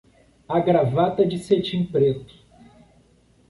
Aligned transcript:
A 0.49 0.59
gravata 0.59 1.23
de 1.27 1.37
cetim 1.37 1.85
preto 1.85 2.33